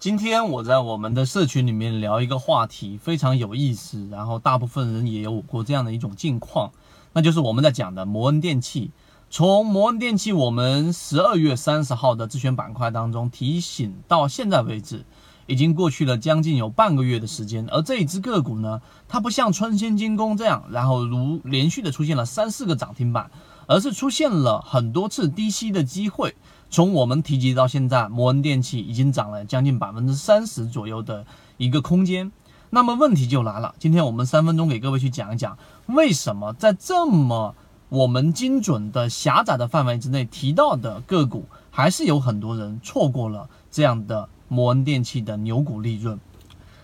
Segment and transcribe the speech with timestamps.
[0.00, 6.70] 今天我在我们的社群里面聊一个话题，非常有意思，然后大部分人也有过这样的一种境况，
[7.14, 8.92] 那就是我们在讲的摩恩电器。
[9.28, 15.04] 从摩恩电器我们十二月三十号的自选板块当中提醒到现在为止，
[15.48, 23.32] 已经过去了将近有半个月的时间，而这一只个股呢，它不像春仙精工这样，然后如连续的出现了三四个涨停板。
[23.68, 26.34] 而是出现了很多次低吸的机会。
[26.70, 31.24] 从我们提及到现在，摩恩电器已经涨了将近百分之三十左右的
[31.58, 32.32] 一个空间。
[32.70, 37.54] 那么问题就来了，今天我们三分钟给各位去讲一讲，为什么在这么
[37.90, 46.18] 我们精准的狭窄的范围之内提到的个股，还是有很多人错过了这样的摩恩电器的牛股利润。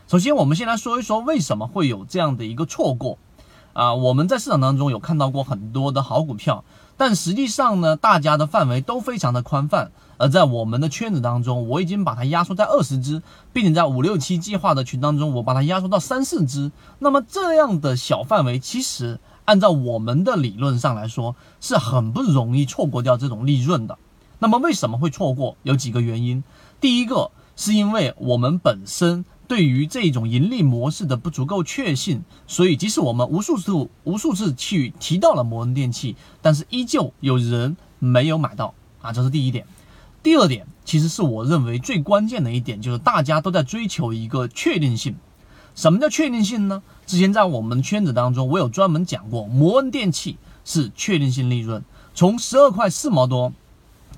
[0.07, 3.19] 首先，我们先来说一说为什么会有这样的一个错过。
[3.75, 6.65] 啊，我们在市场当中有看到过很多的好股票，
[6.97, 9.91] 但实际上呢，大家的范围都非常的宽泛。
[10.17, 13.21] 而在我们的圈子当中，我已经把它压缩在二十只，
[13.53, 16.71] 并且在五六七计划的群当中，我把它压缩到三四只。
[17.01, 23.99] 那么这样的小范围，其实按照我们的理论上来说，是很不容易错过掉这种利润的。
[24.39, 25.57] 那么为什么会错过？
[25.65, 26.45] 有几个原因。
[26.81, 29.25] 第一个是因为我们本身。
[29.47, 33.73] 对于这种盈利模式的不足够确信，所以即使我们无数次、
[34.05, 39.67] 无数次去提到了摩恩电器，但是依旧有人没有买到啊，这是第一点。
[40.23, 45.15] 第二点，其实是我认为最关键的一点，就是大家都在追求一个确定性。
[45.75, 46.83] 什么叫确定性呢？
[47.05, 51.85] 之前在我们圈子当中，我有专门讲过，摩恩电器是确定性利润，
[52.15, 53.53] 从十二块四毛多。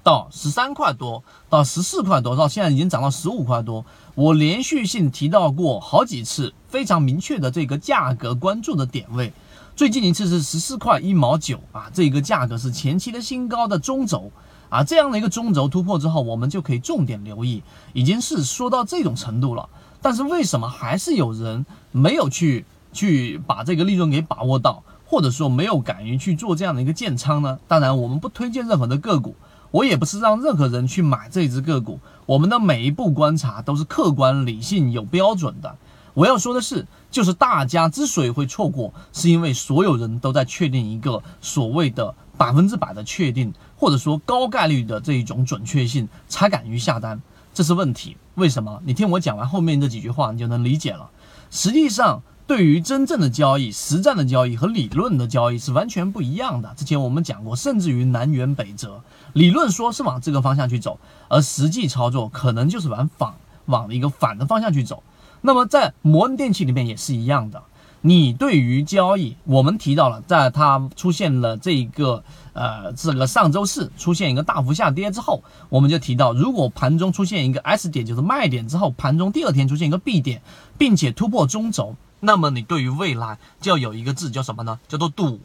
[0.06, 3.84] 到十三块多，到十四块多，到现在已经涨到十五块多。
[4.14, 9.32] 我连续性提到过好几次，非常明确的这个价格关注的点位。
[9.74, 14.30] 最近一次是十四块一毛九啊，这个价格是前期的新高的中轴
[14.68, 19.68] 啊，这样的一个中轴突破之后，我们就可以重点留意，已经是说到这种程度了。
[20.00, 27.58] 但是为什么还是有人没有去去把这个利润给把握到，或者说没有敢于去做这样的一个建仓呢？
[27.66, 29.34] 当然，我们不推荐任何的个股。
[29.76, 35.76] 我也不是让任何人去买这只个股，我们的每一步观察都是客观、理性、有标准的。
[36.14, 47.20] 我要说的是，就是大家之所以会错过，是因为所有人都在确定一个所谓的百分之百的确定，或者说高概率的这一种准确性，才敢于下单，
[47.52, 48.16] 这是问题。
[48.36, 48.80] 为什么？
[48.86, 51.10] 你听我讲完后面这几句话，你就能理解了。
[51.50, 52.22] 实际上。
[52.46, 56.72] 对于真正的交易、实战的交易和理论的交易是完全不一样的。
[56.76, 59.02] 之前我们讲过，甚至于南辕北辙。
[59.32, 63.34] 理论说是往这个方向去走，而实际操作可能就是往反、
[63.64, 65.02] 往一个反的方向去走。
[65.40, 67.60] 那么在摩恩电器里面也是一样的。
[68.02, 80.40] 你对于交易，我们提到了，在它出现了这一个呃这个上周四出现一个大幅下跌之后，我们就提到，如果盘中出现一个 S 点，就是卖点之后，盘中第二天出现一个 B 点，
[80.78, 81.96] 并且突破中轴。
[82.20, 84.78] 那么你对于未来就要有一个字叫什么呢？
[84.88, 85.40] 叫做赌。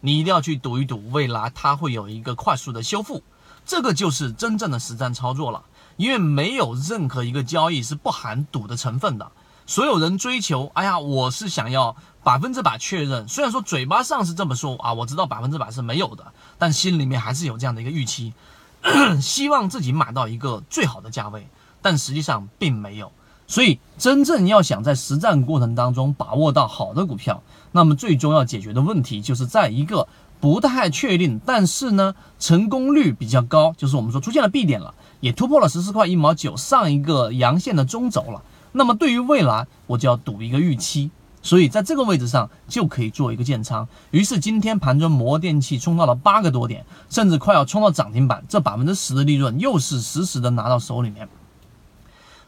[0.00, 3.22] 你一定要去赌一赌未来它会有一个快速的修复，
[3.66, 5.62] 这个就是真正的实战操作了。
[5.96, 9.30] 因为没有任何一个交易是不含赌的成分的。
[9.66, 11.94] 所有人追求，哎呀，我是想要
[12.24, 13.28] 百分之百确认。
[13.28, 18.32] 虽然说嘴巴上是这么说啊，我知道百分之百是没有的，但心里面还是有这样的一个预期，
[19.20, 21.46] 希望自己买到一个最好的价位，
[21.82, 23.12] 但实际上并没有。
[23.50, 30.06] 所以，真正要想在实战过程当中把握到好的股票，那么最终要解决的问题就是在一个
[30.38, 38.40] 不太确定，但是呢成功率比较高，就是我们说出现了 B 点了，也突破了十四块一毛九上一个阳线的中轴了。
[38.70, 41.10] 那么对于未来，我就要赌一个预期，
[41.42, 43.88] 所以在这个位置上就可以做一个建仓。
[44.12, 51.28] 于是今天盘中摩电器冲到了八个多点，甚至快要冲到涨停板，这百分之十的利润又是实时的拿到手里面。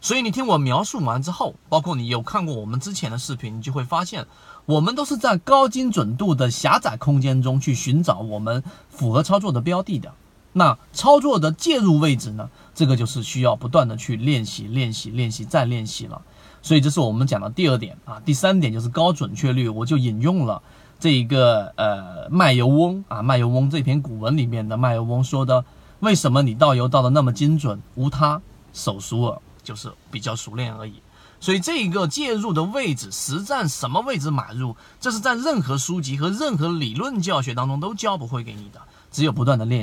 [0.02, 4.26] 所以你听我描述完之后，包括你有看过我们之前的视频，你就会发现，
[4.66, 10.12] 我们都是在高精准度的狭窄空间中去寻找我们符合操作的标的的。
[10.54, 12.50] 那操作的介入位置呢？
[12.74, 16.20] 这个就是需要不断的去练习、练习、练习再练习了。
[16.62, 18.20] 所以这是我们讲的第二点啊。
[18.24, 20.60] 第三点就是高准确率，我就引用了
[20.98, 25.64] 这一个呃卖油翁啊，卖油翁这篇古文里面的卖油翁说的：
[26.00, 27.80] 为什么你倒油倒的那么精准？
[27.94, 28.42] 无他，
[28.72, 29.40] 手熟耳。
[29.62, 30.94] 就是比较熟练而已，
[31.40, 38.80] 所以这个介入的位置，实战什么位置买入，这是在任何书籍和任何理论教学当中都教不会给你的，
[39.10, 39.80] 只有不断的练习。